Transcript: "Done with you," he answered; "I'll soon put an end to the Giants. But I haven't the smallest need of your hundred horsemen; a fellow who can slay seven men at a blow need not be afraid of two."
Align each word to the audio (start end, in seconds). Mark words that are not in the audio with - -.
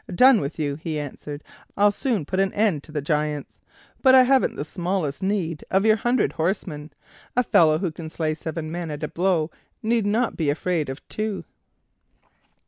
"Done 0.11 0.41
with 0.41 0.57
you," 0.57 0.77
he 0.77 0.97
answered; 0.97 1.43
"I'll 1.77 1.91
soon 1.91 2.25
put 2.25 2.39
an 2.39 2.51
end 2.53 2.81
to 2.85 2.91
the 2.91 3.03
Giants. 3.03 3.51
But 4.01 4.15
I 4.15 4.23
haven't 4.23 4.55
the 4.55 4.65
smallest 4.65 5.21
need 5.21 5.63
of 5.69 5.85
your 5.85 5.97
hundred 5.97 6.33
horsemen; 6.33 6.89
a 7.35 7.43
fellow 7.43 7.77
who 7.77 7.91
can 7.91 8.09
slay 8.09 8.33
seven 8.33 8.71
men 8.71 8.89
at 8.89 9.03
a 9.03 9.07
blow 9.07 9.51
need 9.83 10.07
not 10.07 10.35
be 10.37 10.49
afraid 10.49 10.89
of 10.89 11.07
two." 11.07 11.43